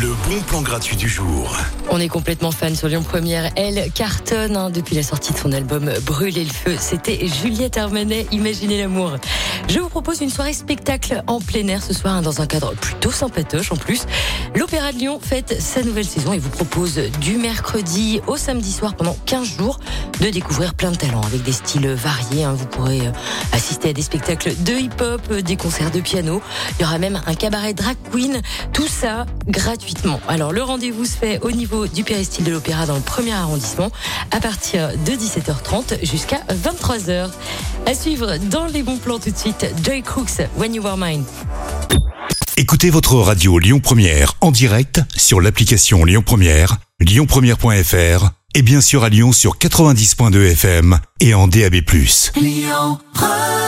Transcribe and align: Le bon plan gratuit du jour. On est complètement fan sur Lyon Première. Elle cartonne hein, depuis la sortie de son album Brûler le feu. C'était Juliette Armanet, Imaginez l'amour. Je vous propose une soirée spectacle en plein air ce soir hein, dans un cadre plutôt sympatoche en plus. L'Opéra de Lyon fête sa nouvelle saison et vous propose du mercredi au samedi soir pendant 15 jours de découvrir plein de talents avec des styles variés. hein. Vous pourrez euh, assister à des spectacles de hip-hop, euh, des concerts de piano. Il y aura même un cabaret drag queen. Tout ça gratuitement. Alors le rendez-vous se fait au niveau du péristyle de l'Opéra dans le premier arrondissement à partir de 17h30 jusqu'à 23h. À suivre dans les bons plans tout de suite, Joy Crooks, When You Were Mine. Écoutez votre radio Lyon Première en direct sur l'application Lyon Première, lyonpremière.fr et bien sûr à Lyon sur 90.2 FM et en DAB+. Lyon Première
Le 0.00 0.14
bon 0.28 0.40
plan 0.46 0.62
gratuit 0.62 0.94
du 0.96 1.08
jour. 1.08 1.56
On 1.90 1.98
est 1.98 2.08
complètement 2.08 2.52
fan 2.52 2.76
sur 2.76 2.86
Lyon 2.86 3.02
Première. 3.02 3.50
Elle 3.56 3.90
cartonne 3.90 4.56
hein, 4.56 4.70
depuis 4.70 4.94
la 4.94 5.02
sortie 5.02 5.32
de 5.32 5.38
son 5.38 5.50
album 5.50 5.90
Brûler 6.04 6.44
le 6.44 6.52
feu. 6.52 6.76
C'était 6.78 7.26
Juliette 7.26 7.78
Armanet, 7.78 8.28
Imaginez 8.30 8.78
l'amour. 8.78 9.16
Je 9.68 9.80
vous 9.80 9.88
propose 9.88 10.20
une 10.20 10.30
soirée 10.30 10.52
spectacle 10.52 11.22
en 11.26 11.40
plein 11.40 11.66
air 11.66 11.82
ce 11.82 11.94
soir 11.94 12.14
hein, 12.14 12.22
dans 12.22 12.40
un 12.40 12.46
cadre 12.46 12.74
plutôt 12.74 13.10
sympatoche 13.10 13.72
en 13.72 13.76
plus. 13.76 14.02
L'Opéra 14.54 14.92
de 14.92 14.98
Lyon 14.98 15.18
fête 15.20 15.60
sa 15.60 15.82
nouvelle 15.82 16.06
saison 16.06 16.32
et 16.32 16.38
vous 16.38 16.50
propose 16.50 17.00
du 17.20 17.36
mercredi 17.36 18.20
au 18.28 18.36
samedi 18.36 18.72
soir 18.72 18.94
pendant 18.94 19.16
15 19.26 19.56
jours 19.58 19.80
de 20.20 20.28
découvrir 20.30 20.74
plein 20.74 20.92
de 20.92 20.96
talents 20.96 21.22
avec 21.22 21.42
des 21.42 21.52
styles 21.52 21.88
variés. 21.88 22.44
hein. 22.44 22.54
Vous 22.56 22.66
pourrez 22.66 23.00
euh, 23.00 23.12
assister 23.52 23.90
à 23.90 23.92
des 23.92 24.02
spectacles 24.02 24.54
de 24.62 24.72
hip-hop, 24.74 25.22
euh, 25.30 25.42
des 25.42 25.56
concerts 25.56 25.90
de 25.90 26.00
piano. 26.00 26.40
Il 26.78 26.82
y 26.82 26.84
aura 26.84 26.98
même 26.98 27.20
un 27.26 27.34
cabaret 27.34 27.74
drag 27.74 27.96
queen. 28.12 28.40
Tout 28.72 28.88
ça 28.88 29.26
gratuitement. 29.88 30.20
Alors 30.28 30.52
le 30.52 30.62
rendez-vous 30.62 31.04
se 31.04 31.16
fait 31.16 31.38
au 31.42 31.50
niveau 31.50 31.86
du 31.86 32.04
péristyle 32.04 32.44
de 32.44 32.52
l'Opéra 32.52 32.86
dans 32.86 32.96
le 32.96 33.00
premier 33.00 33.32
arrondissement 33.32 33.90
à 34.30 34.40
partir 34.40 34.90
de 34.90 35.12
17h30 35.12 36.04
jusqu'à 36.04 36.40
23h. 36.50 37.30
À 37.86 37.94
suivre 37.94 38.36
dans 38.50 38.66
les 38.66 38.82
bons 38.82 38.98
plans 38.98 39.18
tout 39.18 39.30
de 39.30 39.36
suite, 39.36 39.66
Joy 39.82 40.02
Crooks, 40.02 40.46
When 40.56 40.74
You 40.74 40.82
Were 40.82 40.96
Mine. 40.98 41.24
Écoutez 42.56 42.90
votre 42.90 43.14
radio 43.14 43.58
Lyon 43.58 43.80
Première 43.80 44.34
en 44.40 44.50
direct 44.50 45.00
sur 45.16 45.40
l'application 45.40 46.04
Lyon 46.04 46.22
Première, 46.24 46.76
lyonpremière.fr 47.00 48.30
et 48.54 48.62
bien 48.62 48.80
sûr 48.80 49.04
à 49.04 49.08
Lyon 49.08 49.32
sur 49.32 49.56
90.2 49.58 50.52
FM 50.52 50.98
et 51.20 51.34
en 51.34 51.48
DAB+. 51.48 51.76
Lyon 52.36 52.98
Première 53.14 53.67